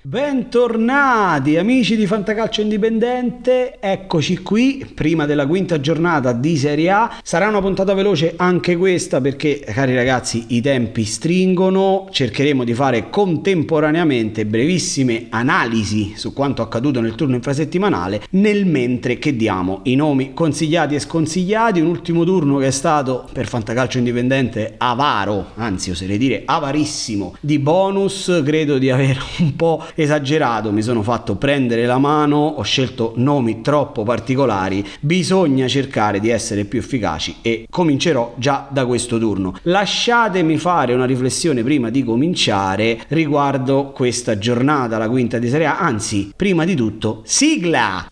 [0.00, 7.18] Bentornati amici di Fantacalcio Indipendente, eccoci qui, prima della quinta giornata di Serie A.
[7.20, 12.06] Sarà una puntata veloce anche questa perché, cari ragazzi, i tempi stringono.
[12.12, 19.34] Cercheremo di fare contemporaneamente brevissime analisi su quanto accaduto nel turno infrasettimanale, nel mentre che
[19.34, 21.80] diamo i nomi consigliati e sconsigliati.
[21.80, 27.58] Un ultimo turno che è stato per Fantacalcio Indipendente avaro, anzi oserei dire avarissimo, di
[27.58, 28.42] bonus.
[28.44, 33.60] Credo di avere un po' esagerato, mi sono fatto prendere la mano, ho scelto nomi
[33.60, 39.54] troppo particolari, bisogna cercare di essere più efficaci e comincerò già da questo turno.
[39.62, 45.78] Lasciatemi fare una riflessione prima di cominciare riguardo questa giornata, la quinta di Serie A,
[45.78, 48.06] anzi, prima di tutto, sigla!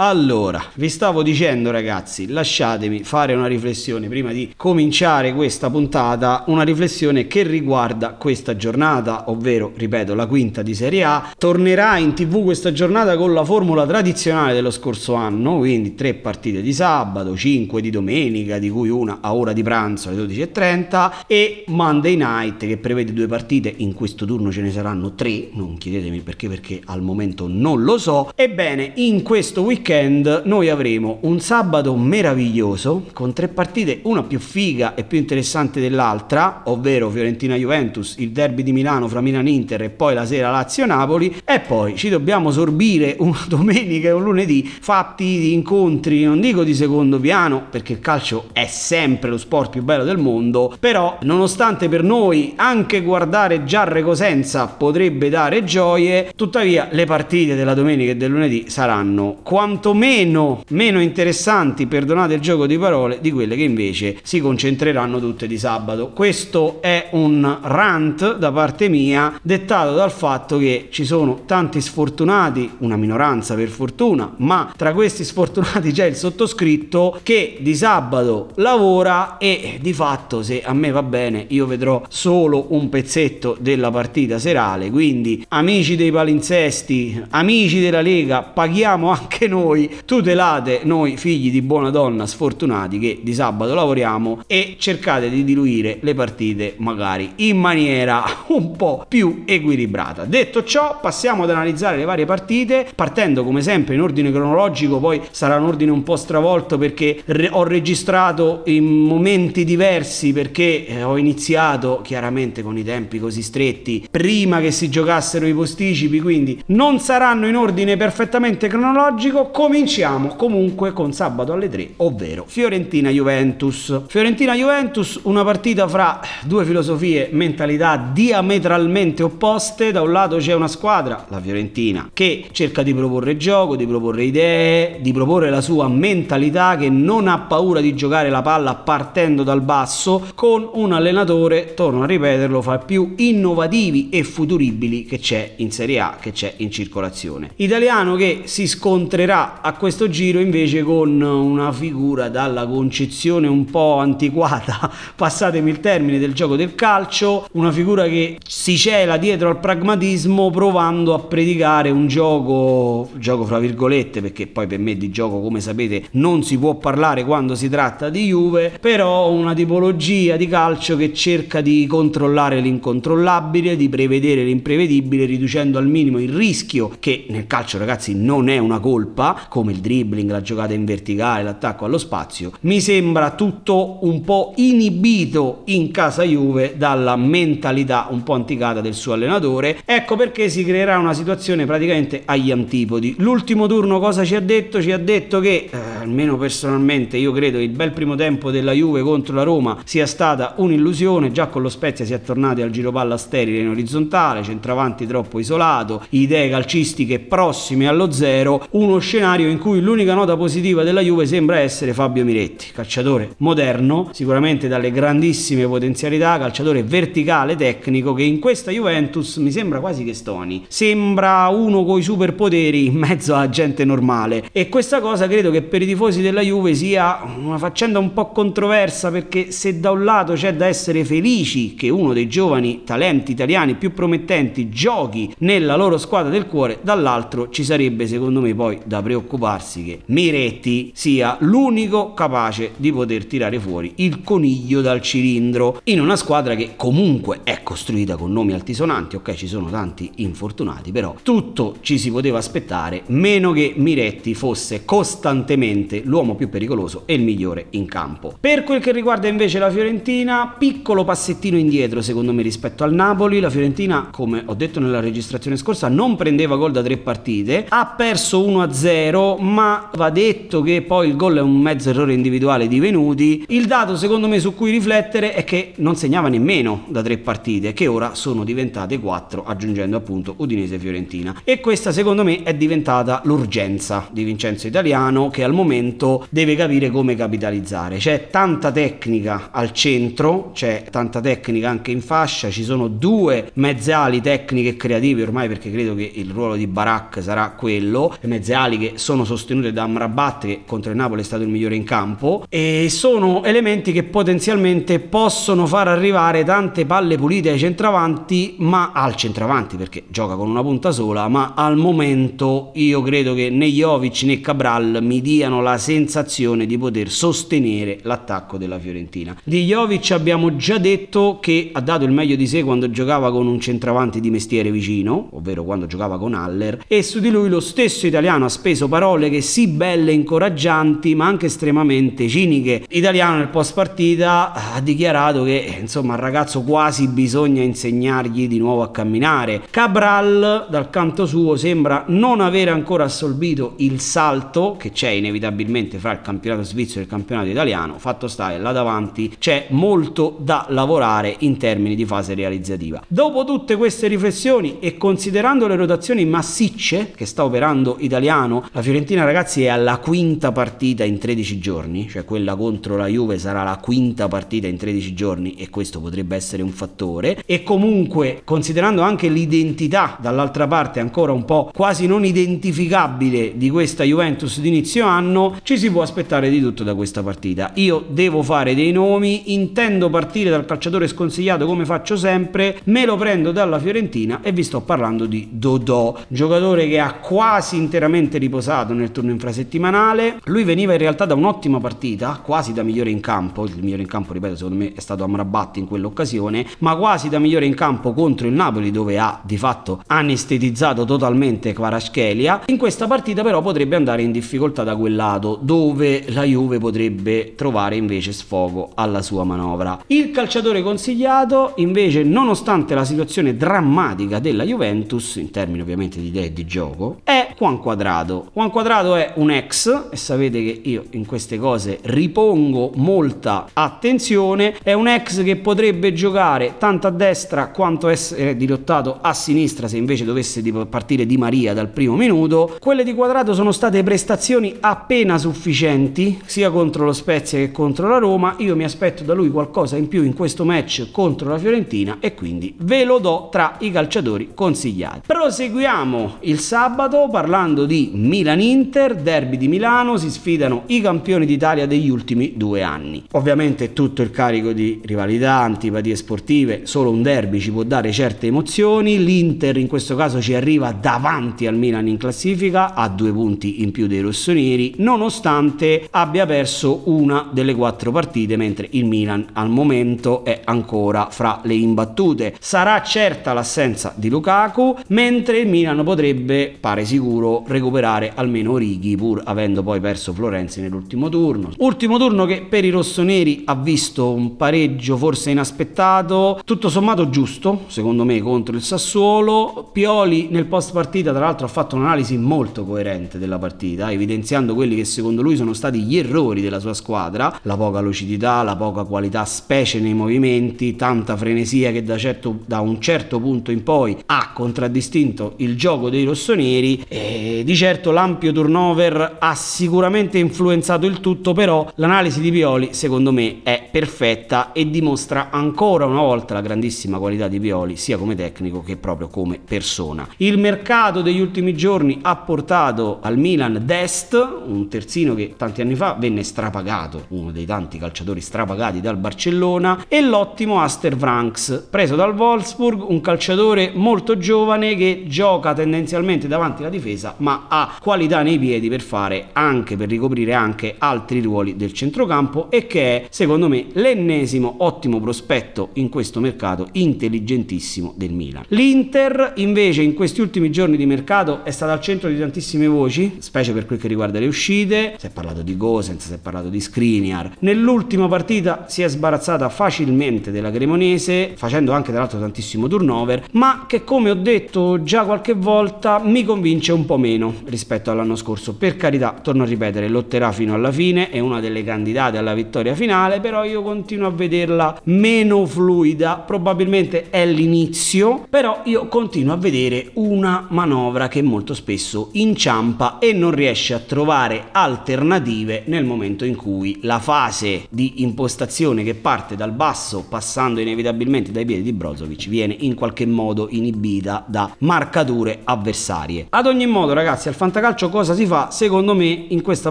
[0.00, 6.62] Allora, vi stavo dicendo ragazzi, lasciatemi fare una riflessione prima di cominciare questa puntata, una
[6.62, 11.32] riflessione che riguarda questa giornata, ovvero, ripeto, la quinta di Serie A.
[11.36, 16.62] Tornerà in tv questa giornata con la formula tradizionale dello scorso anno, quindi tre partite
[16.62, 21.64] di sabato, cinque di domenica, di cui una a ora di pranzo alle 12.30 e
[21.66, 26.20] Monday Night che prevede due partite, in questo turno ce ne saranno tre, non chiedetemi
[26.20, 28.30] perché perché al momento non lo so.
[28.36, 34.38] Ebbene, in questo weekend weekend noi avremo un sabato meraviglioso con tre partite, una più
[34.38, 40.12] figa e più interessante dell'altra, ovvero Fiorentina-Juventus, il derby di Milano fra Milan-Inter e poi
[40.12, 41.40] la sera Lazio-Napoli.
[41.44, 46.64] E poi ci dobbiamo sorbire una domenica e un lunedì fatti di incontri, non dico
[46.64, 51.16] di secondo piano perché il calcio è sempre lo sport più bello del mondo, però
[51.22, 58.10] nonostante per noi anche guardare Giarre Cosenza potrebbe dare gioie, tuttavia le partite della domenica
[58.10, 63.54] e del lunedì saranno quanto quantomeno meno interessanti, perdonate il gioco di parole, di quelle
[63.54, 66.10] che invece si concentreranno tutte di sabato.
[66.10, 72.72] Questo è un rant da parte mia dettato dal fatto che ci sono tanti sfortunati,
[72.78, 79.38] una minoranza per fortuna, ma tra questi sfortunati c'è il sottoscritto che di sabato lavora
[79.38, 84.40] e di fatto se a me va bene io vedrò solo un pezzetto della partita
[84.40, 91.50] serale, quindi amici dei palinsesti, amici della Lega, paghiamo anche noi voi tutelate noi figli
[91.50, 97.32] di buona donna sfortunati che di sabato lavoriamo e cercate di diluire le partite magari
[97.36, 100.24] in maniera un po' più equilibrata.
[100.24, 105.20] Detto ciò, passiamo ad analizzare le varie partite partendo come sempre in ordine cronologico, poi
[105.30, 111.02] sarà un ordine un po' stravolto perché re- ho registrato in momenti diversi perché eh,
[111.02, 116.62] ho iniziato chiaramente con i tempi così stretti prima che si giocassero i posticipi, quindi
[116.66, 124.02] non saranno in ordine perfettamente cronologico Cominciamo comunque con sabato alle 3, ovvero Fiorentina-Juventus.
[124.06, 129.90] Fiorentina-Juventus, una partita fra due filosofie, mentalità diametralmente opposte.
[129.90, 134.22] Da un lato c'è una squadra, la Fiorentina, che cerca di proporre gioco, di proporre
[134.22, 139.42] idee, di proporre la sua mentalità, che non ha paura di giocare la palla partendo
[139.42, 145.54] dal basso, con un allenatore, torno a ripeterlo, fra più innovativi e futuribili che c'è
[145.56, 147.50] in Serie A, che c'è in circolazione.
[147.56, 153.96] Italiano che si scontrerà a questo giro invece con una figura dalla concezione un po'
[153.98, 159.58] antiquata, passatemi il termine, del gioco del calcio, una figura che si cela dietro al
[159.58, 165.40] pragmatismo provando a predicare un gioco, gioco fra virgolette, perché poi per me di gioco
[165.40, 170.46] come sapete non si può parlare quando si tratta di Juve, però una tipologia di
[170.46, 177.26] calcio che cerca di controllare l'incontrollabile, di prevedere l'imprevedibile, riducendo al minimo il rischio che
[177.28, 181.84] nel calcio ragazzi non è una colpa, come il dribbling, la giocata in verticale, l'attacco
[181.84, 188.34] allo spazio, mi sembra tutto un po' inibito in casa Juve dalla mentalità un po'
[188.34, 189.80] anticata del suo allenatore.
[189.84, 193.14] Ecco perché si creerà una situazione praticamente agli antipodi.
[193.18, 194.82] L'ultimo turno cosa ci ha detto?
[194.82, 198.72] Ci ha detto che, eh, almeno personalmente, io credo che il bel primo tempo della
[198.72, 202.70] Juve contro la Roma sia stata un'illusione, già con lo Spezia si è tornati al
[202.70, 209.26] giro palla sterile in orizzontale, centravanti troppo isolato, idee calcistiche prossime allo zero, uno scenario
[209.28, 214.68] scenario in cui l'unica nota positiva della Juve sembra essere Fabio Miretti, calciatore moderno, sicuramente
[214.68, 220.64] dalle grandissime potenzialità, calciatore verticale, tecnico, che in questa Juventus mi sembra quasi che stoni.
[220.68, 224.44] Sembra uno con i superpoteri in mezzo a gente normale.
[224.50, 228.30] E questa cosa credo che per i tifosi della Juve sia una faccenda un po'
[228.30, 233.32] controversa perché se da un lato c'è da essere felici che uno dei giovani talenti
[233.32, 238.78] italiani più promettenti giochi nella loro squadra del cuore, dall'altro ci sarebbe secondo me poi
[238.84, 245.80] da preoccuparsi che Miretti sia l'unico capace di poter tirare fuori il coniglio dal cilindro
[245.84, 250.92] in una squadra che comunque è costruita con nomi altisonanti, ok ci sono tanti infortunati,
[250.92, 257.14] però tutto ci si poteva aspettare, meno che Miretti fosse costantemente l'uomo più pericoloso e
[257.14, 258.36] il migliore in campo.
[258.38, 263.40] Per quel che riguarda invece la Fiorentina, piccolo passettino indietro secondo me rispetto al Napoli,
[263.40, 267.94] la Fiorentina, come ho detto nella registrazione scorsa, non prendeva gol da tre partite, ha
[267.96, 268.97] perso 1-0,
[269.40, 273.44] ma va detto che poi il gol è un mezzo errore individuale di Venuti.
[273.48, 277.72] Il dato secondo me su cui riflettere è che non segnava nemmeno da tre partite,
[277.72, 281.40] che ora sono diventate quattro, aggiungendo appunto Udinese Fiorentina.
[281.44, 286.90] E questa secondo me è diventata l'urgenza di Vincenzo Italiano che al momento deve capire
[286.90, 287.98] come capitalizzare.
[287.98, 293.92] C'è tanta tecnica al centro, c'è tanta tecnica anche in fascia, ci sono due mezze
[293.92, 298.28] ali tecniche e creative ormai perché credo che il ruolo di Barak sarà quello, le
[298.28, 301.76] mezze ali che sono sostenute da Amrabat che contro il Napoli è stato il migliore
[301.76, 308.56] in campo e sono elementi che potenzialmente possono far arrivare tante palle pulite ai centravanti,
[308.58, 313.50] ma al centravanti perché gioca con una punta sola, ma al momento io credo che
[313.50, 319.36] né Jovic né Cabral mi diano la sensazione di poter sostenere l'attacco della Fiorentina.
[319.42, 323.46] Di Jovic abbiamo già detto che ha dato il meglio di sé quando giocava con
[323.46, 327.60] un centravanti di mestiere vicino, ovvero quando giocava con Haller, e su di lui lo
[327.60, 332.84] stesso italiano ha speso parole che sì belle e incoraggianti, ma anche estremamente ciniche.
[332.90, 338.82] Italiano nel post partita ha dichiarato che insomma al ragazzo quasi bisogna insegnargli di nuovo
[338.82, 339.62] a camminare.
[339.70, 346.12] Cabral dal canto suo sembra non avere ancora assolvito il salto che c'è inevitabilmente fra
[346.12, 347.98] il campionato svizzero e il campionato italiano.
[347.98, 353.02] Fatto sta che là davanti c'è molto da lavorare in termini di fase realizzativa.
[353.08, 359.24] Dopo tutte queste riflessioni e considerando le rotazioni massicce che sta operando Italiano, la Fiorentina
[359.24, 363.78] ragazzi è alla quinta partita in 13 giorni, cioè quella contro la Juve sarà la
[363.78, 369.28] quinta partita in 13 giorni e questo potrebbe essere un fattore e comunque considerando anche
[369.28, 375.56] l'identità dall'altra parte ancora un po' quasi non identificabile di questa Juventus di inizio anno,
[375.62, 377.70] ci si può aspettare di tutto da questa partita.
[377.76, 383.16] Io devo fare dei nomi, intendo partire dal calciatore sconsigliato come faccio sempre, me lo
[383.16, 388.56] prendo dalla Fiorentina e vi sto parlando di Dodò, giocatore che ha quasi interamente riposato
[388.92, 390.40] nel turno infrasettimanale.
[390.44, 394.08] Lui veniva in realtà da un'ottima partita, quasi da migliore in campo, il migliore in
[394.08, 398.12] campo ripeto secondo me è stato Amrabat in quell'occasione, ma quasi da migliore in campo
[398.12, 402.62] contro il Napoli dove ha di fatto anestetizzato totalmente Kvaratskhelia.
[402.66, 407.54] In questa partita però potrebbe andare in difficoltà da quel lato dove la Juve potrebbe
[407.54, 410.02] trovare invece sfogo alla sua manovra.
[410.08, 416.52] Il calciatore consigliato invece nonostante la situazione drammatica della Juventus in termini ovviamente di idee
[416.52, 418.47] di gioco è Juan Quadrado.
[418.52, 424.74] Juan Quadrado è un ex e sapete che io in queste cose ripongo molta attenzione,
[424.82, 429.96] è un ex che potrebbe giocare tanto a destra quanto essere dirottato a sinistra se
[429.96, 432.76] invece dovesse partire Di Maria dal primo minuto.
[432.80, 438.18] Quelle di Quadrado sono state prestazioni appena sufficienti sia contro lo Spezia che contro la
[438.18, 438.54] Roma.
[438.58, 442.34] Io mi aspetto da lui qualcosa in più in questo match contro la Fiorentina e
[442.34, 445.20] quindi ve lo do tra i calciatori consigliati.
[445.26, 452.08] Proseguiamo il sabato parlando di Milan-Inter, derby di Milano, si sfidano i campioni d'Italia degli
[452.08, 453.24] ultimi due anni.
[453.32, 458.46] Ovviamente tutto il carico di rivalità, antipatie sportive, solo un derby ci può dare certe
[458.46, 463.82] emozioni, l'Inter in questo caso ci arriva davanti al Milan in classifica, ha due punti
[463.82, 469.68] in più dei rossoneri, nonostante abbia perso una delle quattro partite, mentre il Milan al
[469.68, 472.54] momento è ancora fra le imbattute.
[472.60, 479.42] Sarà certa l'assenza di Lukaku, mentre il Milan potrebbe, pare sicuro, recuperare almeno Righi pur
[479.44, 481.70] avendo poi perso Florenzi nell'ultimo turno.
[481.78, 487.84] Ultimo turno che per i rossoneri ha visto un pareggio forse inaspettato, tutto sommato giusto,
[487.88, 489.90] secondo me, contro il Sassuolo.
[489.92, 494.96] Pioli nel post partita tra l'altro ha fatto un'analisi molto coerente della partita, evidenziando quelli
[494.96, 499.04] che secondo lui sono stati gli errori della sua squadra, la poca lucidità, la poca
[499.04, 504.16] qualità specie nei movimenti, tanta frenesia che da, certo, da un certo punto in poi
[504.26, 511.20] ha contraddistinto il gioco dei rossoneri E di certo l'ampio turnover ha sicuramente influenzato il
[511.20, 516.60] tutto, però l'analisi di Pioli secondo me è perfetta e dimostra ancora una volta la
[516.60, 520.26] grandissima qualità di Pioli sia come tecnico che proprio come persona.
[520.38, 525.94] Il mercato degli ultimi giorni ha portato al Milan Dest, un terzino che tanti anni
[525.94, 532.16] fa venne strapagato, uno dei tanti calciatori strapagati dal Barcellona, e l'ottimo Aster Franks, preso
[532.16, 538.42] dal Wolfsburg, un calciatore molto giovane che gioca tendenzialmente davanti alla difesa, ma ha qualità
[538.42, 543.26] nei piedi per fare anche per ricoprire anche altri ruoli del centrocampo e che è
[543.30, 548.64] secondo me l'ennesimo ottimo prospetto in questo mercato intelligentissimo del Milan.
[548.68, 553.36] L'Inter invece in questi ultimi giorni di mercato è stata al centro di tantissime voci,
[553.38, 556.68] specie per quel che riguarda le uscite, si è parlato di Gosens, si è parlato
[556.68, 557.56] di Skriniar.
[557.60, 563.86] Nell'ultima partita si è sbarazzata facilmente della Cremonese, facendo anche tra l'altro tantissimo turnover, ma
[563.86, 568.74] che come ho detto già qualche volta mi convince un po' meno rispetto all'anno scorso.
[568.74, 572.94] Per carità, torno a ripetere, lotterà fino alla fine, è una delle candidate alla vittoria
[572.94, 579.56] finale, però io continuo a vederla meno fluida, probabilmente è l'inizio, però io continuo a
[579.56, 586.44] vedere una manovra che molto spesso inciampa e non riesce a trovare alternative nel momento
[586.44, 591.92] in cui la fase di impostazione che parte dal basso passando inevitabilmente dai piedi di
[591.92, 596.46] Brozovic viene in qualche modo inibita da marcature avversarie.
[596.50, 598.70] Ad ogni modo ragazzi al fantacalcio cosa si fa?
[598.72, 599.90] Secondo me in questa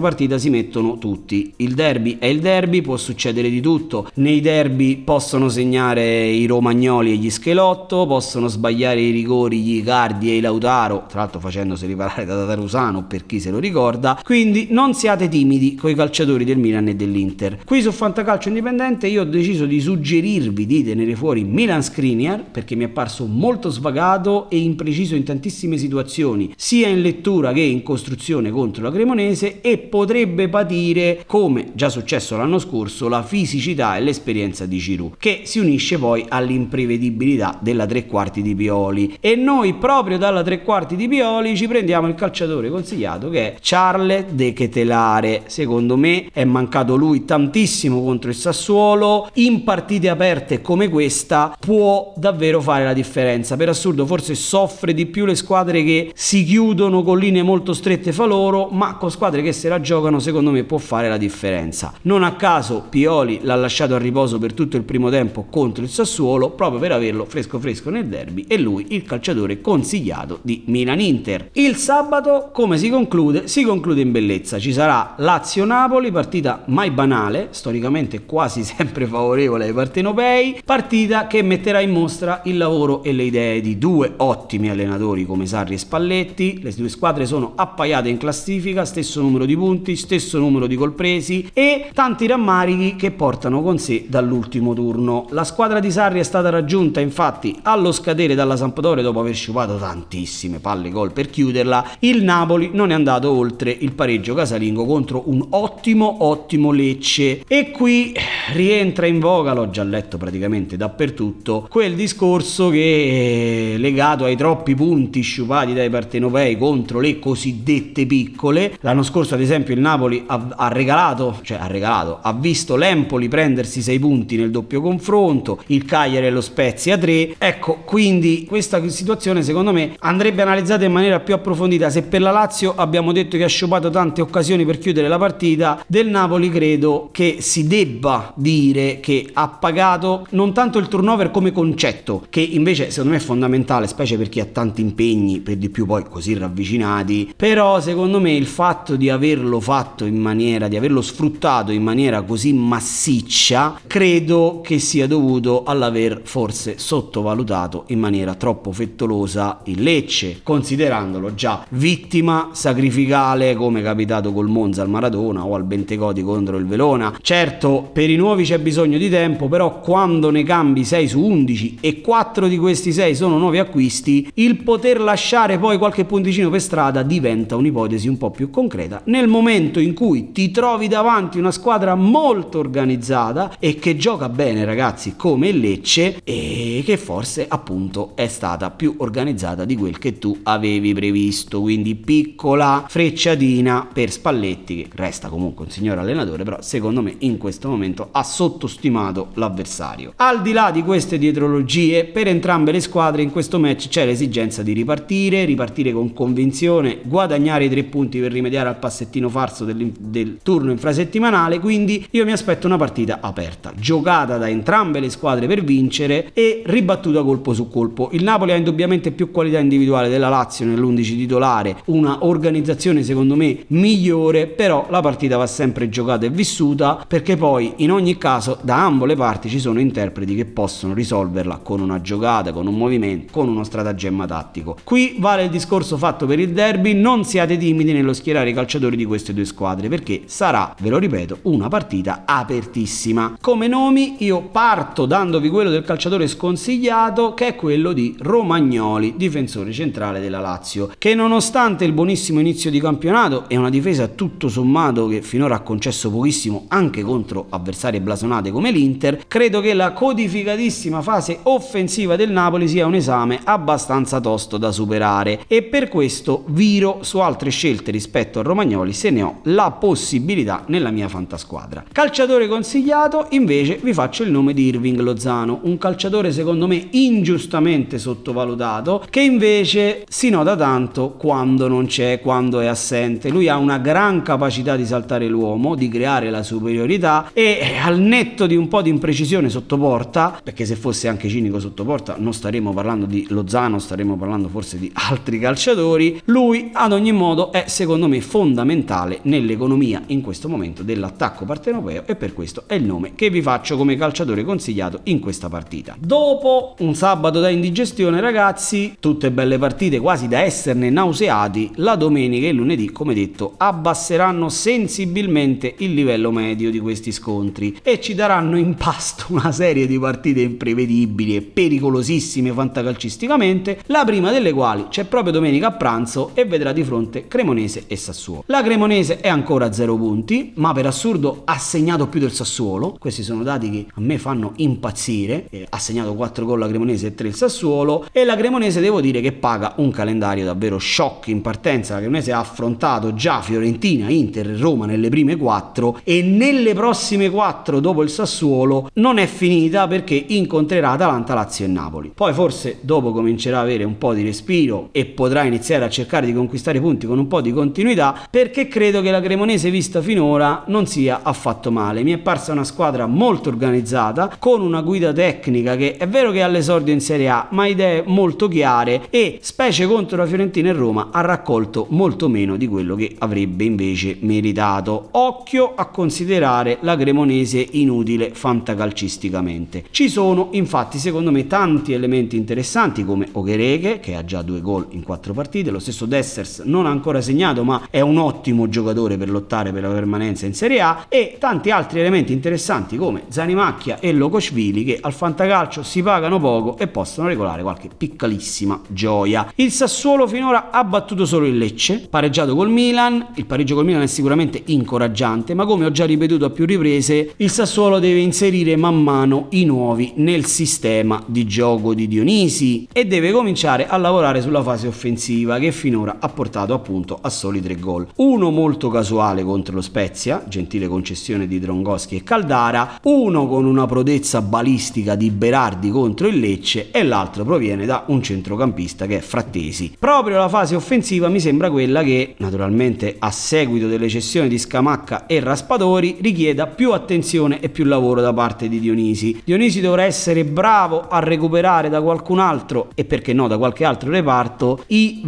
[0.00, 1.54] partita si mettono tutti.
[1.56, 4.10] Il derby è il derby, può succedere di tutto.
[4.16, 10.30] Nei derby possono segnare i romagnoli e gli schelotto, possono sbagliare i rigori gli Icardi
[10.30, 14.20] e i Lautaro, tra l'altro facendosi riparare da Tatarusano per chi se lo ricorda.
[14.22, 17.64] Quindi non siate timidi con i calciatori del Milan e dell'Inter.
[17.64, 22.74] Qui su Fantacalcio Indipendente io ho deciso di suggerirvi di tenere fuori Milan Skriniar perché
[22.74, 27.77] mi è apparso molto svagato e impreciso in tantissime situazioni, sia in lettura che in
[27.82, 34.00] costruzione contro la Cremonese e potrebbe patire, come già successo l'anno scorso, la fisicità e
[34.00, 39.16] l'esperienza di Giroud, che si unisce poi all'imprevedibilità della tre quarti di Pioli.
[39.20, 43.56] E noi proprio dalla tre quarti di Pioli ci prendiamo il calciatore consigliato che è
[43.60, 45.42] Charles De Ketelare.
[45.46, 52.12] Secondo me è mancato lui tantissimo contro il Sassuolo, in partite aperte come questa può
[52.16, 53.56] davvero fare la differenza.
[53.56, 58.12] Per assurdo forse soffre di più le squadre che si chiudono con linee molto strette
[58.12, 61.92] fa loro, ma con squadre che se la giocano secondo me può fare la differenza.
[62.02, 65.90] Non a caso Pioli l'ha lasciato a riposo per tutto il primo tempo contro il
[65.90, 71.50] Sassuolo proprio per averlo fresco fresco nel derby e lui il calciatore consigliato di Milan-Inter.
[71.52, 73.48] Il sabato come si conclude?
[73.48, 79.72] Si conclude in bellezza, ci sarà Lazio-Napoli, partita mai banale, storicamente quasi sempre favorevole ai
[79.72, 85.24] partenopei, partita che metterà in mostra il lavoro e le idee di due ottimi allenatori
[85.24, 89.96] come Sarri e Spalletti, le due squadre sono appaiate in classifica, stesso numero di punti,
[89.96, 95.26] stesso numero di gol presi e tanti rammarichi che portano con sé dall'ultimo turno.
[95.30, 99.76] La squadra di Sarri è stata raggiunta infatti allo scadere dalla Sampdoria dopo aver sciupato
[99.76, 105.24] tantissime palle gol per chiuderla, il Napoli non è andato oltre il pareggio casalingo contro
[105.26, 108.14] un ottimo ottimo Lecce e qui
[108.52, 114.74] rientra in voga, l'ho già letto praticamente dappertutto, quel discorso che è legato ai troppi
[114.76, 118.76] punti sciupati dai partenopei contro le cosiddette piccole.
[118.80, 123.28] L'anno scorso ad esempio il Napoli ha, ha regalato, cioè ha regalato, ha visto l'Empoli
[123.28, 127.36] prendersi 6 punti nel doppio confronto, il Cagliari e lo Spezia 3.
[127.38, 131.90] Ecco, quindi questa situazione secondo me andrebbe analizzata in maniera più approfondita.
[131.90, 135.82] Se per la Lazio abbiamo detto che ha sciupato tante occasioni per chiudere la partita,
[135.86, 141.52] del Napoli credo che si debba dire che ha pagato non tanto il turnover come
[141.52, 145.70] concetto, che invece secondo me è fondamentale, specie per chi ha tanti impegni, per di
[145.70, 150.76] più poi così ravvicinati, però secondo me il fatto di averlo fatto in maniera, di
[150.76, 158.34] averlo sfruttato in maniera così massiccia, credo che sia dovuto all'aver forse sottovalutato in maniera
[158.34, 165.44] troppo fettolosa il Lecce, considerandolo già vittima sacrificale come è capitato col Monza al Maradona
[165.44, 167.16] o al Bentegodi contro il Velona.
[167.20, 171.78] Certo, per i nuovi c'è bisogno di tempo, però quando ne cambi 6 su 11
[171.80, 176.60] e 4 di questi 6 sono nuovi acquisti, il poter lasciare poi qualche punticino per
[176.60, 179.02] strada diventa un'ipotesi un po' più concreta.
[179.06, 184.64] Nel momento in cui ti trovi davanti una squadra molto organizzata e che gioca bene
[184.64, 190.38] ragazzi come Lecce e che forse appunto è stata più organizzata di quel che tu
[190.44, 191.60] avevi previsto.
[191.60, 197.36] Quindi piccola frecciatina per Spalletti che resta comunque un signor allenatore però secondo me in
[197.36, 200.12] questo momento ha sottostimato l'avversario.
[200.16, 204.62] Al di là di queste dietrologie per entrambe le squadre in questo match c'è l'esigenza
[204.62, 209.92] di ripartire ripartire con convinzione guadagnare i tre punti per rimediare al passettino farso del,
[209.98, 215.46] del turno infrasettimanale, quindi io mi aspetto una partita aperta, giocata da entrambe le squadre
[215.46, 218.10] per vincere e ribattuta colpo su colpo.
[218.12, 223.64] Il Napoli ha indubbiamente più qualità individuale della Lazio nell'11 titolare, una organizzazione secondo me
[223.68, 228.84] migliore, però la partita va sempre giocata e vissuta perché poi in ogni caso da
[228.84, 233.32] ambo le parti ci sono interpreti che possono risolverla con una giocata, con un movimento,
[233.32, 234.76] con uno stratagemma tattico.
[234.84, 238.96] Qui vale il discorso fatto per il derby, non siate timidi nello schierare i calciatori
[238.96, 243.36] di queste due squadre perché sarà, ve lo ripeto, una partita apertissima.
[243.40, 249.72] Come nomi io parto dandovi quello del calciatore sconsigliato che è quello di Romagnoli, difensore
[249.72, 255.06] centrale della Lazio, che nonostante il buonissimo inizio di campionato e una difesa tutto sommato
[255.06, 261.00] che finora ha concesso pochissimo anche contro avversarie blasonate come l'Inter, credo che la codificatissima
[261.02, 266.87] fase offensiva del Napoli sia un esame abbastanza tosto da superare e per questo viro
[267.02, 271.84] su altre scelte rispetto a Romagnoli se ne ho la possibilità nella mia fantasquadra.
[271.92, 277.98] Calciatore consigliato invece vi faccio il nome di Irving Lozano, un calciatore secondo me ingiustamente
[277.98, 283.28] sottovalutato che invece si nota tanto quando non c'è, quando è assente.
[283.28, 288.46] Lui ha una gran capacità di saltare l'uomo, di creare la superiorità e al netto
[288.46, 292.32] di un po' di imprecisione sotto porta, perché se fosse anche cinico sotto porta non
[292.32, 297.64] staremmo parlando di Lozano, staremmo parlando forse di altri calciatori, lui ad ogni modo è
[297.66, 303.16] secondo me fondamentale nell'economia in questo momento dell'attacco partenopeo e per questo è il nome
[303.16, 305.96] che vi faccio come calciatore consigliato in questa partita.
[305.98, 312.46] Dopo un sabato da indigestione ragazzi, tutte belle partite quasi da esserne nauseati, la domenica
[312.46, 318.56] e lunedì come detto abbasseranno sensibilmente il livello medio di questi scontri e ci daranno
[318.56, 325.04] in pasto una serie di partite imprevedibili e pericolosissime fantacalcisticamente, la prima delle quali c'è
[325.06, 328.44] proprio domenica a pranzo e vedrà di fronte Cremonese e Sassuolo.
[328.46, 332.96] La Cremonese è ancora a zero punti, ma per assurdo ha segnato più del Sassuolo,
[332.98, 337.08] questi sono dati che a me fanno impazzire, eh, ha segnato 4 gol la Cremonese
[337.08, 341.28] e 3 il Sassuolo e la Cremonese devo dire che paga un calendario davvero shock
[341.28, 346.22] in partenza, la Cremonese ha affrontato già Fiorentina, Inter e Roma nelle prime 4 e
[346.22, 352.12] nelle prossime 4 dopo il Sassuolo non è finita perché incontrerà Atalanta, Lazio e Napoli.
[352.14, 356.26] Poi forse dopo comincerà a avere un po' di respiro e potrà iniziare a cercare
[356.26, 360.64] di conquistare punti con un po' di continuità perché credo che la Cremonese vista finora
[360.66, 362.02] non sia affatto male.
[362.02, 366.42] Mi è parsa una squadra molto organizzata con una guida tecnica che è vero che
[366.42, 370.72] ha l'esordio in Serie A ma idee molto chiare e specie contro la Fiorentina e
[370.72, 375.08] Roma ha raccolto molto meno di quello che avrebbe invece meritato.
[375.12, 379.84] Occhio a considerare la Cremonese inutile fantacalcisticamente.
[379.90, 384.86] Ci sono infatti secondo me tanti elementi interessanti come Okereke che ha già due gol
[384.90, 389.16] in quattro partite, lo stesso Dessers non ha ancora segnato ma è un ottimo giocatore
[389.16, 393.98] per lottare per la permanenza in Serie A e tanti altri elementi interessanti come Zanimacchia
[394.00, 399.52] e Lokoshvili che al fantacalcio si pagano poco e possono regolare qualche piccolissima gioia.
[399.56, 404.02] Il Sassuolo finora ha battuto solo il Lecce, pareggiato col Milan, il pareggio col Milan
[404.02, 408.76] è sicuramente incoraggiante ma come ho già ripetuto a più riprese il Sassuolo deve inserire
[408.76, 414.40] man mano i nuovi nel sistema di gioco di Dionisi e deve cominciare a lavorare
[414.40, 418.06] sulla fase offensiva che finora ha portato appunto a soli tre gol.
[418.16, 423.86] Uno molto casuale contro lo Spezia, gentile concessione di Drongoschi e Caldara, uno con una
[423.86, 429.20] prodezza balistica di Berardi contro il Lecce e l'altro proviene da un centrocampista che è
[429.20, 429.96] Frattesi.
[429.98, 435.26] Proprio la fase offensiva mi sembra quella che, naturalmente a seguito delle cessioni di Scamacca
[435.26, 439.40] e Raspadori, richieda più attenzione e più lavoro da parte di Dionisi.
[439.44, 444.10] Dionisi dovrà essere bravo a recuperare da qualcun altro e perché no da qualche altro
[444.10, 445.20] reparto i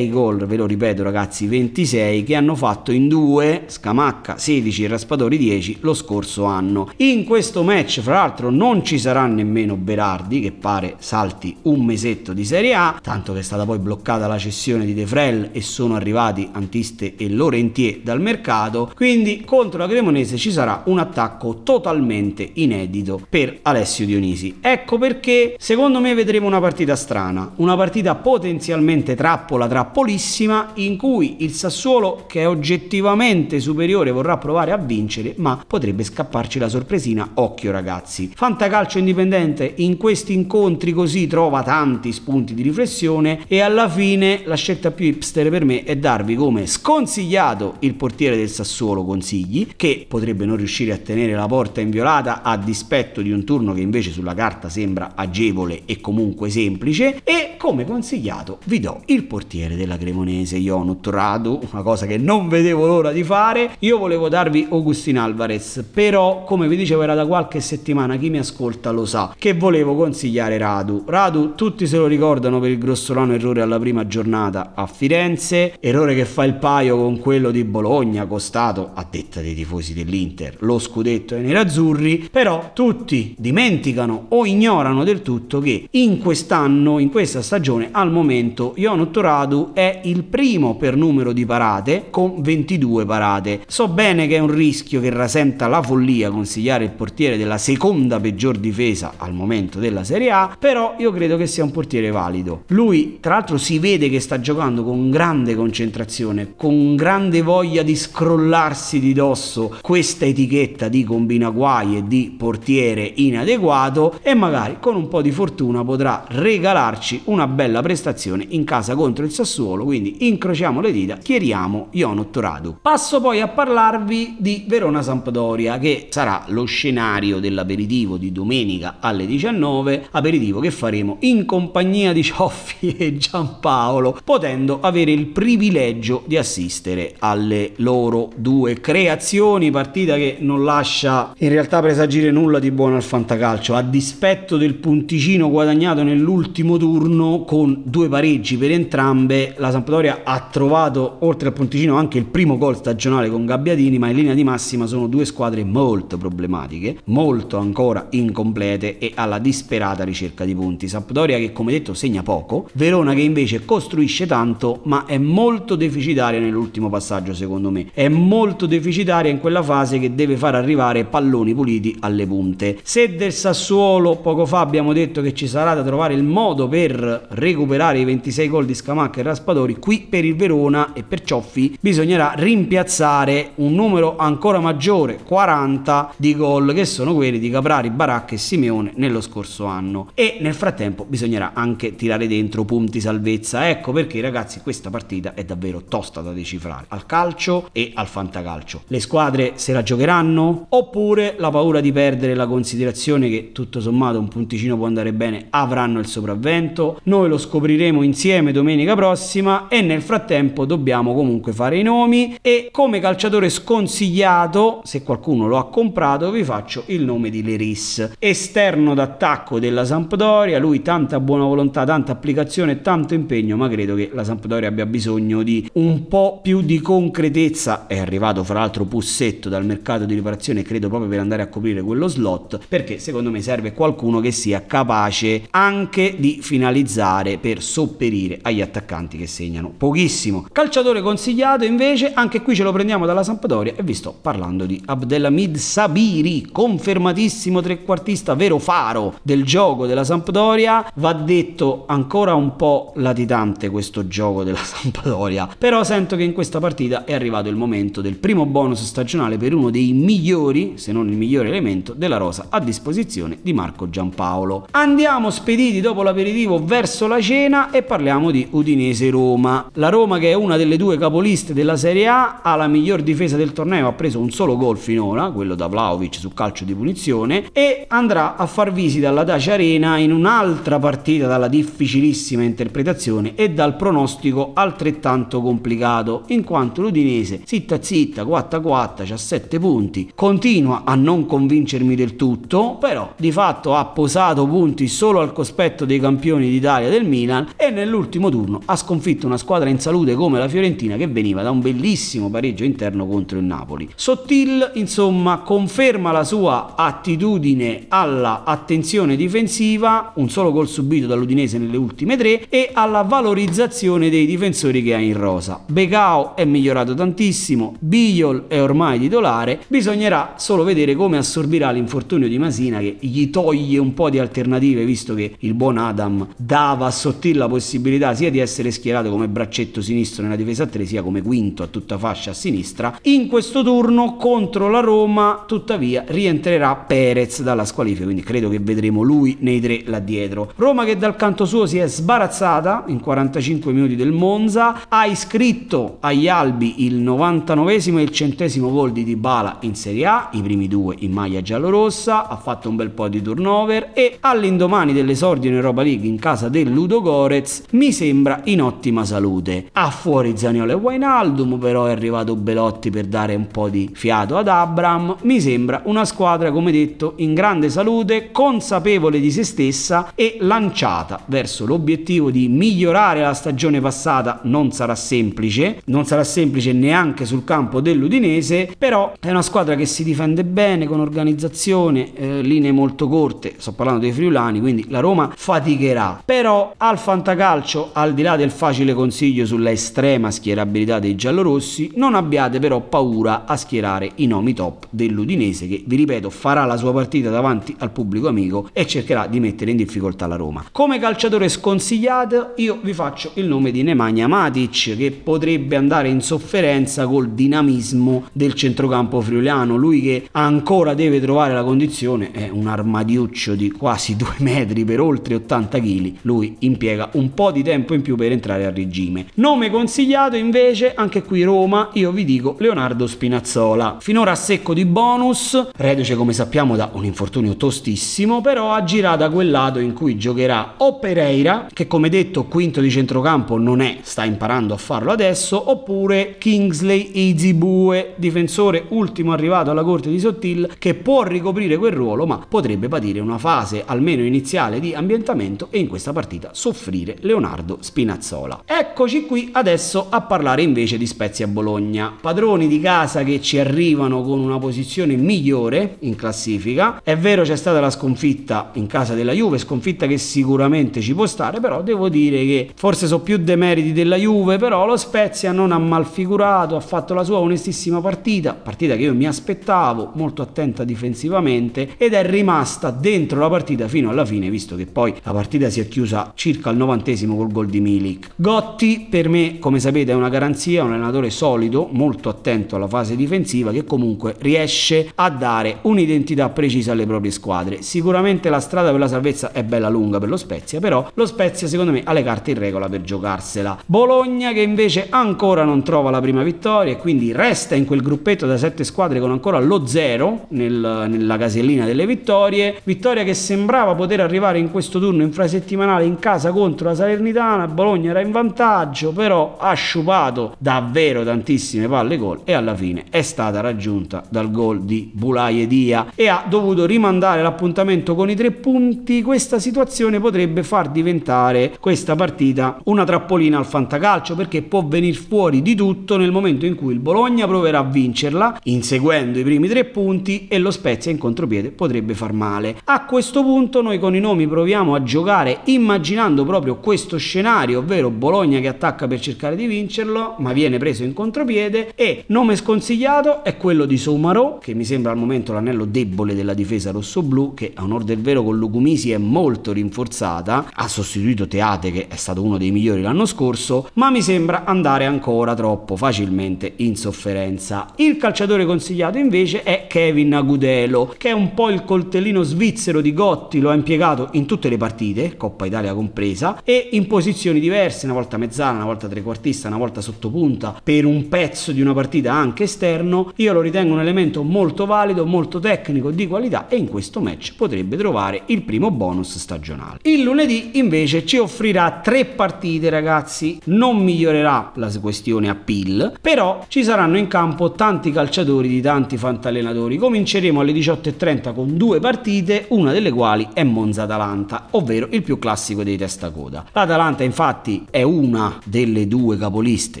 [0.02, 4.88] 26 gol, ve lo ripeto ragazzi, 26 che hanno fatto in due, Scamacca 16 e
[4.88, 6.90] Raspadori 10 lo scorso anno.
[6.96, 12.32] In questo match fra l'altro non ci sarà nemmeno Berardi che pare salti un mesetto
[12.32, 15.60] di Serie A, tanto che è stata poi bloccata la cessione di De Frel e
[15.60, 21.60] sono arrivati Antiste e Lorentier dal mercato, quindi contro la Cremonese ci sarà un attacco
[21.62, 24.58] totalmente inedito per Alessio Dionisi.
[24.60, 31.36] Ecco perché secondo me vedremo una partita strana, una partita potenzialmente trappola trappolissima in cui
[31.40, 37.32] il Sassuolo che è oggettivamente superiore vorrà provare a vincere, ma potrebbe scapparci la sorpresina,
[37.34, 38.30] occhio ragazzi.
[38.34, 44.54] Fantacalcio indipendente in questi incontri così trova tanti spunti di riflessione e alla fine la
[44.54, 50.06] scelta più hipster per me è darvi come sconsigliato il portiere del Sassuolo Consigli, che
[50.08, 54.10] potrebbe non riuscire a tenere la porta inviolata a dispetto di un turno che invece
[54.10, 59.96] sulla carta sembra agevole e comunque semplice, e come consigliato vi do il portiere della
[59.96, 63.72] Cremonese, Jonut Radu, una cosa che non vedevo l'ora di fare.
[63.80, 68.38] Io volevo darvi Augustin Alvarez, però come vi dicevo era da qualche settimana, chi mi
[68.38, 71.02] ascolta lo sa, che volevo consigliare Radu.
[71.06, 76.14] Radu tutti se lo ricordano per il grossolano errore alla prima giornata a Firenze, errore
[76.14, 80.78] che fa il paio con quello di Bologna, costato a detta dei tifosi dell'Inter lo
[80.78, 87.42] scudetto ai nerazzurri, però tutti dimenticano o ignorano del tutto che in quest'anno, in questa
[87.42, 93.60] stagione, al momento Ionut Radu è il primo per numero di parate con 22 parate.
[93.66, 98.20] So bene che è un rischio che rasenta la follia consigliare il portiere della seconda
[98.20, 102.64] peggior difesa al momento della Serie A, però io credo che sia un portiere valido.
[102.68, 107.96] Lui, tra l'altro, si vede che sta giocando con grande concentrazione, con grande voglia di
[107.96, 114.96] scrollarsi di dosso questa etichetta di combina guai e di portiere inadeguato e magari con
[114.96, 120.28] un po' di fortuna potrà regalarci una bella prestazione in casa contro il Sassuolo, quindi
[120.28, 122.76] incrociamo le dita, chieriamo Ionut Radu.
[122.82, 129.26] Passo poi a parlarvi di Verona Sampdoria che sarà lo scenario dell'aperitivo di domenica alle
[129.26, 136.36] 19, aperitivo che faremo in compagnia di Cioffi e Giampaolo, potendo avere il privilegio di
[136.36, 142.96] assistere alle loro due creazioni, partita che non lascia in realtà presagire nulla di buono
[142.96, 149.70] al fantacalcio, a dispetto del punticino guadagnato nell'ultimo turno con due pareggi per entrambe, la
[149.70, 154.16] Sampdoria ha trovato oltre al punticino anche il primo gol stagionale con Gabbiadini, ma in
[154.16, 160.44] linea di massima sono due squadre molto problematiche, molto ancora incomplete e alla disperata ricerca
[160.44, 160.88] di punti.
[160.88, 166.40] Sampdoria che come detto segna poco, Verona che invece costruisce tanto, ma è molto deficitaria
[166.40, 167.86] nell'ultimo passaggio secondo me.
[167.92, 172.78] È molto deficitaria in quella fase che deve far arrivare palloni puliti alle punte.
[172.82, 177.26] Se del Sassuolo poco fa abbiamo detto che ci sarà da trovare il modo per
[177.30, 179.40] recuperare i 26 gol di Scamacca e Raspadori,
[179.78, 186.36] qui per il Verona e per Cioffi bisognerà rimpiazzare un numero ancora maggiore, 40 di
[186.36, 190.10] gol che sono quelli di Caprari, Baracca e Simeone nello scorso anno.
[190.14, 193.68] E nel frattempo bisognerà anche tirare dentro punti salvezza.
[193.68, 198.82] Ecco perché ragazzi questa partita è davvero tosta da decifrare al calcio e al fantacalcio.
[198.88, 204.18] Le squadre se la giocheranno oppure la paura di perdere la considerazione che tutto sommato
[204.18, 207.00] un punticino può andare bene avranno il sopravvento.
[207.04, 209.21] Noi lo scopriremo insieme domenica prossima
[209.68, 212.36] e nel frattempo dobbiamo comunque fare i nomi.
[212.42, 218.14] E come calciatore sconsigliato, se qualcuno lo ha comprato, vi faccio il nome di Leris,
[218.18, 224.10] esterno d'attacco della Sampdoria, lui tanta buona volontà, tanta applicazione, tanto impegno, ma credo che
[224.12, 229.48] la Sampdoria abbia bisogno di un po' più di concretezza, è arrivato fra l'altro Pussetto
[229.48, 233.40] dal mercato di riparazione, credo proprio per andare a coprire quello slot, perché secondo me
[233.40, 240.46] serve qualcuno che sia capace anche di finalizzare per sopperire agli attaccanti che segnano pochissimo.
[240.50, 244.80] Calciatore consigliato invece, anche qui ce lo prendiamo dalla Sampdoria e vi sto parlando di
[244.84, 250.90] Abdelhamid Sabiri, confermatissimo trequartista, vero faro del gioco della Sampdoria.
[250.94, 256.58] Va detto ancora un po' latitante questo gioco della Sampdoria, però sento che in questa
[256.58, 261.08] partita è arrivato il momento del primo bonus stagionale per uno dei migliori, se non
[261.08, 264.68] il migliore elemento, della rosa a disposizione di Marco Giampaolo.
[264.72, 269.70] Andiamo spediti dopo l'aperitivo verso la cena e parliamo di Udinese Roma.
[269.74, 273.36] La Roma che è una delle due capoliste della Serie A ha la miglior difesa
[273.36, 277.46] del torneo, ha preso un solo gol finora, quello da Vlaovic su calcio di punizione
[277.52, 283.50] e andrà a far visita alla Dacia Arena in un'altra partita dalla difficilissima interpretazione e
[283.50, 290.94] dal pronostico altrettanto complicato, in quanto l'Udinese zitta zitta 4-4 c'ha 7 punti, continua a
[290.94, 296.48] non convincermi del tutto, però di fatto ha posato punti solo al cospetto dei campioni
[296.48, 300.96] d'Italia del Milan e nell'ultimo turno ha sconfitto una squadra in salute come la Fiorentina
[300.96, 303.88] che veniva da un bellissimo pareggio interno contro il Napoli.
[303.94, 311.78] Sottil, insomma, conferma la sua attitudine alla attenzione difensiva, un solo gol subito dall'Udinese nelle
[311.78, 315.62] ultime tre e alla valorizzazione dei difensori che ha in rosa.
[315.66, 322.38] Becao è migliorato tantissimo, Bigliol è ormai titolare, bisognerà solo vedere come assorbirà l'infortunio di
[322.38, 326.90] Masina che gli toglie un po' di alternative visto che il buon Adam dava a
[326.90, 331.02] Sottil la possibilità sia di essere schierato come braccetto sinistro nella difesa a 3 sia
[331.02, 332.98] come quinto a tutta fascia a sinistra.
[333.02, 339.02] In questo turno contro la Roma tuttavia rientrerà Perez dalla squalifica quindi credo che vedremo
[339.02, 340.52] lui nei tre là dietro.
[340.56, 345.98] Roma che dal canto suo si è sbarazzata in 45 minuti del Monza, ha iscritto
[346.00, 350.68] agli albi il 99 e il centesimo gol di Dybala in Serie A, i primi
[350.68, 355.56] due in maglia giallorossa, ha fatto un bel po' di turnover e all'indomani dell'esordio in
[355.56, 358.71] Europa League in casa del Ludo Gorez mi sembra in ottima
[359.04, 359.68] salute.
[359.72, 364.36] Ha fuori Zaniolo e Wainaldum, però è arrivato Belotti per dare un po' di fiato
[364.36, 365.16] ad Abram.
[365.22, 371.20] Mi sembra una squadra, come detto, in grande salute, consapevole di se stessa e lanciata
[371.26, 374.40] verso l'obiettivo di migliorare la stagione passata.
[374.44, 379.86] Non sarà semplice, non sarà semplice neanche sul campo dell'Udinese, però è una squadra che
[379.86, 385.00] si difende bene con organizzazione, eh, linee molto corte, sto parlando dei friulani, quindi la
[385.00, 386.22] Roma faticherà.
[386.24, 392.14] Però al fantacalcio, al di là del facile consiglio sulla estrema schierabilità dei giallorossi, non
[392.14, 396.92] abbiate però paura a schierare i nomi top dell'Udinese che, vi ripeto, farà la sua
[396.92, 400.64] partita davanti al pubblico amico e cercherà di mettere in difficoltà la Roma.
[400.70, 406.20] Come calciatore sconsigliato, io vi faccio il nome di Nemanja Matic che potrebbe andare in
[406.20, 409.74] sofferenza col dinamismo del centrocampo friuliano.
[409.74, 415.00] Lui che ancora deve trovare la condizione è un armadiuccio di quasi due metri per
[415.00, 416.12] oltre 80 kg.
[416.22, 419.26] Lui impiega un po' di tempo in più per entrare a regime.
[419.34, 423.96] Nome consigliato invece, anche qui Roma, io vi dico Leonardo Spinazzola.
[424.00, 429.30] Finora a secco di bonus, reduce come sappiamo da un infortunio tostissimo, però agirà da
[429.30, 433.98] quel lato in cui giocherà o Pereira, che come detto quinto di centrocampo non è,
[434.02, 440.74] sta imparando a farlo adesso, oppure Kingsley Izibue, difensore ultimo arrivato alla corte di Sottil,
[440.78, 445.78] che può ricoprire quel ruolo, ma potrebbe patire una fase almeno iniziale di ambientamento e
[445.78, 448.31] in questa partita soffrire Leonardo Spinazzola.
[448.64, 454.22] Eccoci qui adesso a parlare invece di Spezia Bologna, padroni di casa che ci arrivano
[454.22, 457.00] con una posizione migliore in classifica.
[457.02, 461.26] È vero c'è stata la sconfitta in casa della Juve, sconfitta che sicuramente ci può
[461.26, 465.70] stare, però devo dire che forse sono più demeriti della Juve, però lo Spezia non
[465.70, 470.84] ha malfigurato, ha fatto la sua onestissima partita, partita che io mi aspettavo, molto attenta
[470.84, 475.68] difensivamente ed è rimasta dentro la partita fino alla fine, visto che poi la partita
[475.68, 478.21] si è chiusa circa al novantesimo col gol di Milik.
[478.36, 483.16] Gotti per me, come sapete, è una garanzia, un allenatore solido, molto attento alla fase
[483.16, 487.82] difensiva che comunque riesce a dare un'identità precisa alle proprie squadre.
[487.82, 491.66] Sicuramente la strada per la salvezza è bella lunga per lo Spezia, però lo Spezia
[491.66, 493.78] secondo me ha le carte in regola per giocarsela.
[493.86, 498.46] Bologna che invece ancora non trova la prima vittoria e quindi resta in quel gruppetto
[498.46, 502.76] da sette squadre con ancora lo zero nel, nella casellina delle vittorie.
[502.82, 507.66] Vittoria che sembrava poter arrivare in questo turno infrasettimanale in casa contro la Salernitana.
[507.66, 513.22] Bologna era in vantaggio, però ha sciupato davvero tantissime palle gol e alla fine è
[513.22, 518.52] stata raggiunta dal gol di Bulai Dia e ha dovuto rimandare l'appuntamento con i tre
[518.52, 519.22] punti.
[519.22, 525.62] Questa situazione potrebbe far diventare questa partita una trappolina al fantacalcio perché può venire fuori
[525.62, 529.84] di tutto nel momento in cui il Bologna proverà a vincerla inseguendo i primi tre
[529.84, 532.76] punti e lo Spezia in contropiede potrebbe far male.
[532.84, 538.01] A questo punto noi con i nomi proviamo a giocare immaginando proprio questo scenario, ovvero
[538.10, 543.44] Bologna che attacca per cercare di vincerlo ma viene preso in contropiede e nome sconsigliato
[543.44, 547.72] è quello di Soumaro che mi sembra al momento l'anello debole della difesa rossoblù che
[547.74, 552.42] a onor del vero con Lugumisi è molto rinforzata, ha sostituito Teate che è stato
[552.42, 557.92] uno dei migliori l'anno scorso, ma mi sembra andare ancora troppo facilmente in sofferenza.
[557.96, 563.12] Il calciatore consigliato invece è Kevin Agudelo, che è un po' il coltellino svizzero di
[563.12, 567.91] Gotti, lo ha impiegato in tutte le partite, Coppa Italia compresa, e in posizioni diverse,
[568.04, 572.32] una volta mezzana, una volta trequartista, una volta sottopunta, per un pezzo di una partita
[572.32, 573.32] anche esterno.
[573.36, 577.54] Io lo ritengo un elemento molto valido, molto tecnico, di qualità e in questo match
[577.56, 579.98] potrebbe trovare il primo bonus stagionale.
[580.02, 583.58] Il lunedì invece ci offrirà tre partite, ragazzi.
[583.64, 589.96] Non migliorerà la questione appeal, però ci saranno in campo tanti calciatori di tanti fantallenatori.
[589.96, 595.82] Cominceremo alle 18.30 con due partite, una delle quali è Monza-Atalanta, ovvero il più classico
[595.82, 596.64] dei testacoda.
[596.72, 600.00] L'Atalanta infatti è una delle due capoliste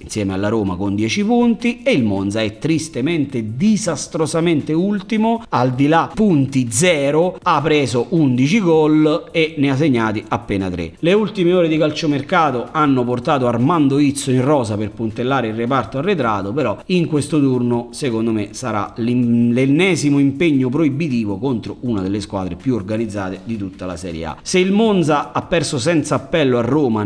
[0.00, 5.86] insieme alla Roma con 10 punti e il Monza è tristemente, disastrosamente ultimo, al di
[5.86, 10.94] là punti 0, ha preso 11 gol e ne ha segnati appena 3.
[10.98, 15.98] Le ultime ore di calciomercato hanno portato Armando Izzo in rosa per puntellare il reparto
[15.98, 22.56] arretrato, però in questo turno secondo me sarà l'ennesimo impegno proibitivo contro una delle squadre
[22.56, 24.36] più organizzate di tutta la Serie A.
[24.42, 27.02] Se il Monza ha perso senza appello a Roma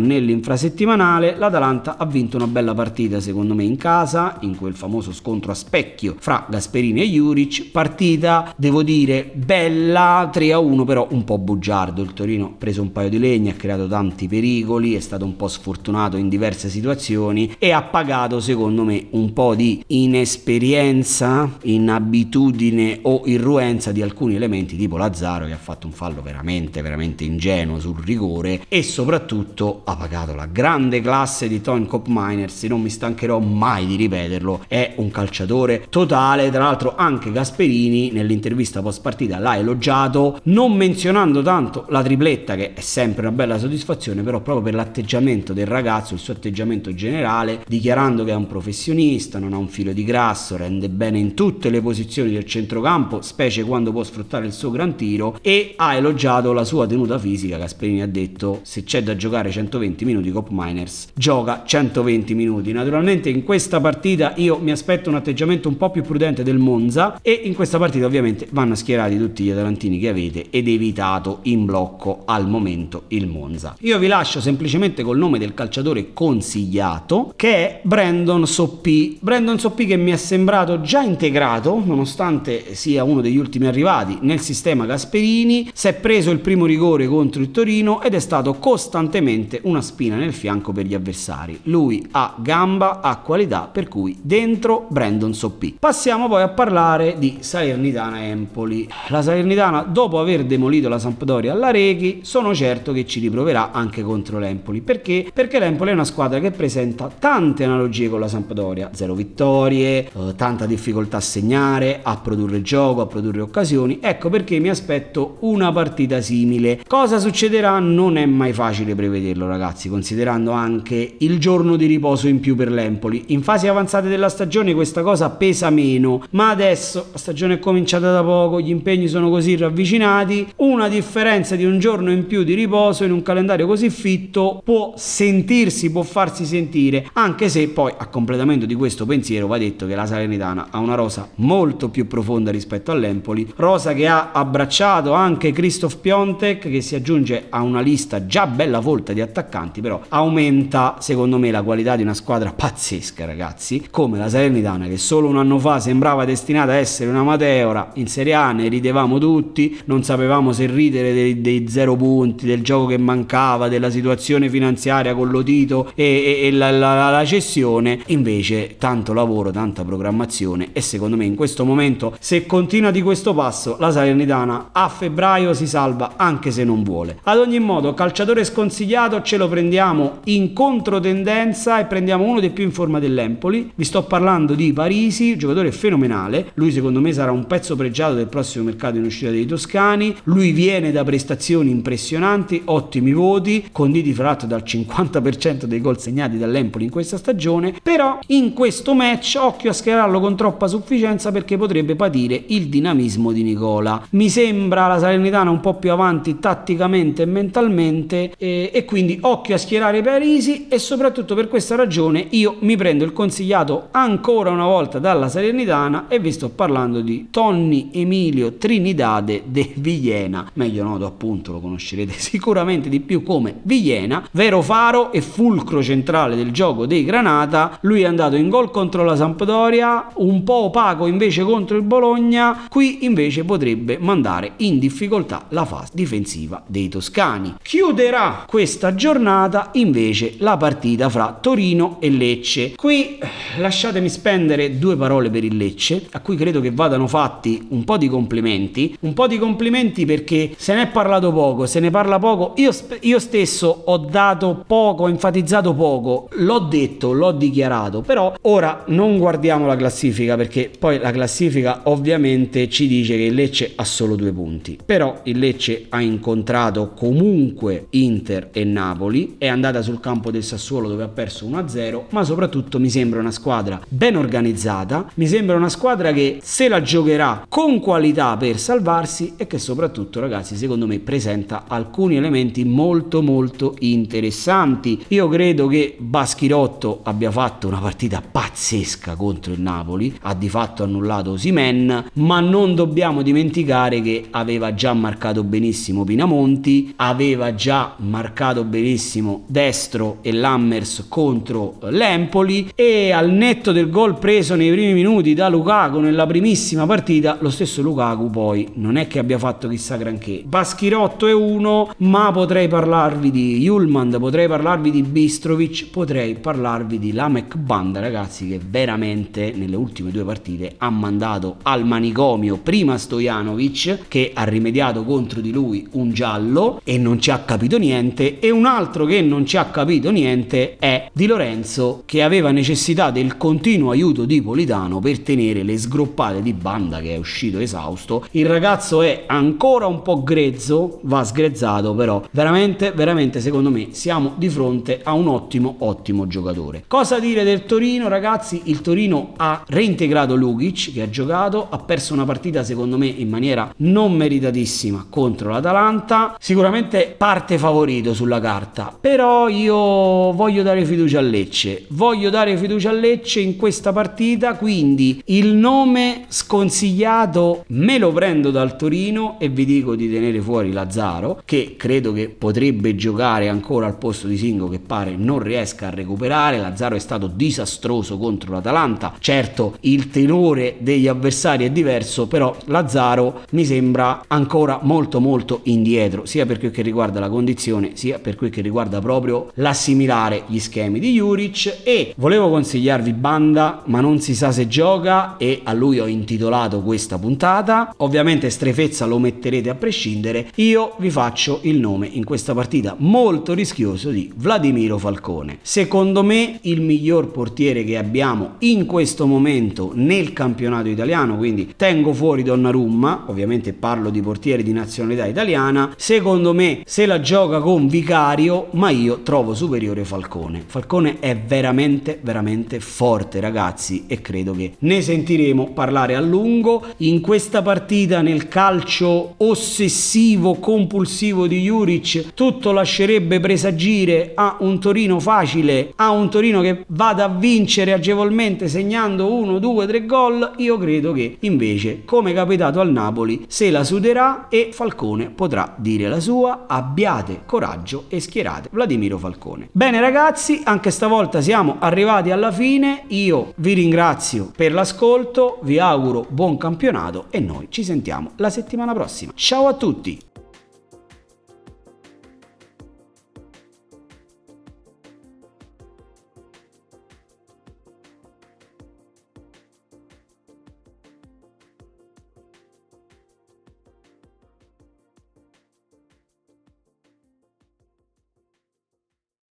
[0.64, 5.52] nell'infrasettimanale, l'Atalanta ha vinto una bella partita secondo me in casa, in quel famoso scontro
[5.52, 11.24] a specchio fra Gasperini e Juric, partita devo dire bella 3 a 1 però un
[11.24, 15.00] po' bugiardo, il Torino ha preso un paio di legni, ha creato tanti pericoli, è
[15.00, 19.82] stato un po' sfortunato in diverse situazioni e ha pagato secondo me un po' di
[19.88, 26.82] inesperienza, inabitudine o irruenza di alcuni elementi tipo Lazzaro che ha fatto un fallo veramente
[26.82, 32.62] veramente ingenuo sul rigore e soprattutto ha pagato la grande classe di Tony Cop Miners,
[32.62, 38.80] non mi stancherò mai di ripeterlo, è un calciatore totale, tra l'altro anche Gasperini nell'intervista
[38.80, 44.22] post partita l'ha elogiato, non menzionando tanto la tripletta che è sempre una bella soddisfazione,
[44.22, 49.40] però proprio per l'atteggiamento del ragazzo, il suo atteggiamento generale, dichiarando che è un professionista,
[49.40, 53.64] non ha un filo di grasso, rende bene in tutte le posizioni del centrocampo, specie
[53.64, 58.02] quando può sfruttare il suo gran tiro e ha elogiato la sua tenuta fisica, Gasperini
[58.02, 62.72] ha detto se c'è da giocare 120 minuti Cop Miners gioca 120 minuti.
[62.72, 67.18] Naturalmente in questa partita io mi aspetto un atteggiamento un po' più prudente del Monza
[67.22, 71.64] e in questa partita ovviamente vanno schierati tutti gli atalantini che avete ed evitato in
[71.64, 73.76] blocco al momento il Monza.
[73.80, 79.18] Io vi lascio semplicemente col nome del calciatore consigliato che è Brandon Soppi.
[79.20, 84.40] Brandon Soppi che mi è sembrato già integrato nonostante sia uno degli ultimi arrivati nel
[84.40, 89.60] sistema Gasperini, si è preso il primo rigore contro il Torino ed è stato costantemente
[89.62, 91.60] una spina nel fianco per gli avversari.
[91.64, 95.76] Lui ha gamba, ha qualità, per cui dentro Brandon Soppi.
[95.78, 98.88] Passiamo poi a parlare di Salernitana Empoli.
[99.08, 104.02] La Salernitana, dopo aver demolito la Sampdoria alla Reghi, sono certo che ci riproverà anche
[104.02, 104.80] contro l'Empoli.
[104.80, 105.30] Perché?
[105.32, 110.34] Perché l'Empoli è una squadra che presenta tante analogie con la Sampdoria, zero vittorie, eh,
[110.36, 113.98] tanta difficoltà a segnare, a produrre gioco, a produrre occasioni.
[114.00, 116.82] Ecco perché mi aspetto una partita simile.
[116.86, 122.38] Cosa succederà non è mai facile prevederlo ragazzi, considerando anche il giorno di riposo in
[122.38, 123.24] più per l'Empoli.
[123.28, 128.12] In fasi avanzate della stagione questa cosa pesa meno, ma adesso la stagione è cominciata
[128.12, 132.54] da poco, gli impegni sono così ravvicinati, una differenza di un giorno in più di
[132.54, 138.06] riposo in un calendario così fitto può sentirsi, può farsi sentire, anche se poi a
[138.06, 142.52] completamento di questo pensiero va detto che la Salernitana ha una rosa molto più profonda
[142.52, 148.26] rispetto all'Empoli, rosa che ha abbracciato anche Christoph Piontek che si aggiunge a una lista
[148.26, 153.24] già bella volta di attaccanti, però aumenta secondo me la qualità di una squadra pazzesca
[153.24, 157.90] ragazzi, come la Salernitana che solo un anno fa sembrava destinata a essere una Mateora,
[157.94, 162.62] in Serie A ne ridevamo tutti, non sapevamo se ridere dei, dei zero punti, del
[162.62, 168.00] gioco che mancava, della situazione finanziaria con l'Otito e, e, e la, la, la cessione,
[168.06, 173.34] invece tanto lavoro, tanta programmazione e secondo me in questo momento se continua di questo
[173.34, 177.18] passo la Salernitana a febbraio si salva anche se non vuole.
[177.24, 179.93] Ad ogni modo, calciatore sconsigliato ce lo prendiamo
[180.24, 183.70] in controtendenza e prendiamo uno dei più in forma dell'Empoli.
[183.74, 186.50] Vi sto parlando di Parisi, giocatore fenomenale.
[186.54, 190.14] Lui secondo me sarà un pezzo pregiato del prossimo mercato in uscita dei toscani.
[190.24, 196.38] Lui viene da prestazioni impressionanti, ottimi voti, conditi fra l'altro dal 50% dei gol segnati
[196.38, 201.56] dall'Empoli in questa stagione, però in questo match occhio a schierarlo con troppa sufficienza perché
[201.56, 204.04] potrebbe patire il dinamismo di Nicola.
[204.10, 209.54] Mi sembra la Salernitana un po' più avanti tatticamente e mentalmente e, e quindi occhio
[209.54, 214.50] a schierare i Parisi e soprattutto per questa ragione io mi prendo il consigliato ancora
[214.50, 220.84] una volta dalla Salernitana e vi sto parlando di Tonni Emilio Trinidade de Villena, meglio
[220.84, 226.50] noto appunto lo conoscerete sicuramente di più come Villena, vero faro e fulcro centrale del
[226.50, 231.42] gioco dei Granata, lui è andato in gol contro la Sampdoria, un po' opaco invece
[231.42, 237.56] contro il Bologna, qui invece potrebbe mandare in difficoltà la fase difensiva dei toscani.
[237.62, 242.74] Chiuderà questa giornata invece la partita fra Torino e Lecce.
[242.74, 243.18] Qui
[243.58, 247.96] lasciatemi spendere due parole per il Lecce, a cui credo che vadano fatti un po'
[247.96, 252.18] di complimenti, un po' di complimenti perché se ne è parlato poco, se ne parla
[252.18, 258.34] poco, io, io stesso ho dato poco, ho enfatizzato poco, l'ho detto, l'ho dichiarato, però
[258.42, 263.72] ora non guardiamo la classifica perché poi la classifica ovviamente ci dice che il Lecce
[263.74, 269.80] ha solo due punti, però il Lecce ha incontrato comunque Inter e Napoli, è andata
[269.80, 274.16] sul campo del Sassuolo dove ha perso 1-0, ma soprattutto mi sembra una squadra ben
[274.16, 279.58] organizzata, mi sembra una squadra che se la giocherà con qualità per salvarsi e che
[279.58, 285.02] soprattutto ragazzi secondo me presenta alcuni elementi molto molto interessanti.
[285.08, 290.82] Io credo che Baschirotto abbia fatto una partita pazzesca contro il Napoli, ha di fatto
[290.82, 298.64] annullato Simen, ma non dobbiamo dimenticare che aveva già marcato benissimo Pinamonti, aveva già marcato
[298.64, 305.32] benissimo Destro e Lammers contro l'Empoli e al netto del gol preso nei primi minuti
[305.32, 309.94] da Lukaku nella primissima partita, lo stesso Lukaku poi non è che abbia fatto chissà
[309.96, 310.42] granché.
[310.44, 317.12] Baschirotto è uno, ma potrei parlarvi di Julman, potrei parlarvi di Bistrovic, potrei parlarvi di
[317.12, 324.08] Lamek Banda, ragazzi, che veramente nelle ultime due partite ha mandato al manicomio prima Stojanovic
[324.08, 328.50] che ha rimediato contro di lui un giallo e non ci ha capito niente e
[328.50, 333.36] un altro che non ci ha capito niente è Di Lorenzo che aveva necessità del
[333.36, 338.24] continuo aiuto di Politano per tenere le sgroppate di banda che è uscito esausto.
[338.32, 344.34] Il ragazzo è ancora un po' grezzo, va sgrezzato però veramente veramente secondo me siamo
[344.36, 346.84] di fronte a un ottimo ottimo giocatore.
[346.86, 348.62] Cosa dire del Torino ragazzi?
[348.64, 353.28] Il Torino ha reintegrato Lugic che ha giocato, ha perso una partita secondo me in
[353.28, 361.18] maniera non meritatissima contro l'Atalanta, sicuramente parte favorito sulla carta, però io voglio dare fiducia
[361.18, 367.98] a Lecce, voglio dare fiducia a Lecce in questa partita, quindi il nome sconsigliato me
[367.98, 372.94] lo prendo dal Torino e vi dico di tenere fuori Lazzaro che credo che potrebbe
[372.94, 377.26] giocare ancora al posto di Singo che pare non riesca a recuperare, Lazzaro è stato
[377.26, 384.80] disastroso contro l'Atalanta, certo il tenore degli avversari è diverso, però Lazzaro mi sembra ancora
[384.82, 388.98] molto molto indietro, sia per quel che riguarda la condizione, sia per quel che riguarda
[388.98, 389.12] proprio
[389.54, 395.36] l'assimilare gli schemi di Juric e volevo consigliarvi Banda, ma non si sa se gioca
[395.36, 397.94] e a lui ho intitolato questa puntata.
[397.98, 400.50] Ovviamente Strefezza lo metterete a prescindere.
[400.56, 405.58] Io vi faccio il nome in questa partita molto rischioso di Vladimiro Falcone.
[405.62, 412.12] Secondo me il miglior portiere che abbiamo in questo momento nel campionato italiano, quindi tengo
[412.12, 415.92] fuori Donnarumma, ovviamente parlo di portieri di nazionalità italiana.
[415.96, 420.62] Secondo me se la gioca con Vicario, ma io trovo superiore Falcone.
[420.66, 427.20] Falcone è veramente veramente forte, ragazzi, e credo che ne sentiremo parlare a lungo in
[427.20, 432.34] questa partita nel calcio ossessivo compulsivo di Juric.
[432.34, 438.68] Tutto lascerebbe presagire a un Torino facile, a un Torino che vada a vincere agevolmente
[438.68, 440.52] segnando uno, due, tre gol.
[440.56, 446.08] Io credo che invece, come capitato al Napoli, se la suderà e Falcone potrà dire
[446.08, 446.64] la sua.
[446.66, 449.68] Abbiate coraggio e schierate Vladimiro Falcone.
[449.72, 453.04] Bene ragazzi, anche stavolta siamo arrivati alla fine.
[453.08, 458.92] Io vi ringrazio per l'ascolto, vi auguro buon campionato e noi ci sentiamo la settimana
[458.94, 459.32] prossima.
[459.34, 460.18] Ciao a tutti!